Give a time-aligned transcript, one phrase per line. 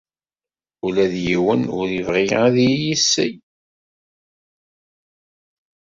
[0.85, 3.33] Ula d yiwen ur yebɣi ad iyi-isel.